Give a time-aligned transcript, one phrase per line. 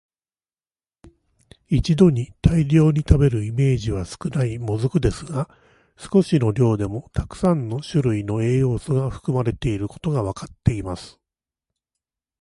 [1.69, 5.47] 一度に大量に食べるイメージは少ない「もずく」ですが、
[5.95, 11.19] 少しの量でもたくさんの種類の栄養素が含まれていることがわかっています。